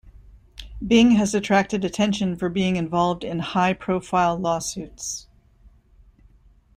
Bing 0.83 1.11
has 1.11 1.35
attracted 1.35 1.85
attention 1.85 2.35
for 2.35 2.49
being 2.49 2.75
involved 2.75 3.23
in 3.23 3.37
high-profile 3.37 4.35
lawsuits. 4.35 5.27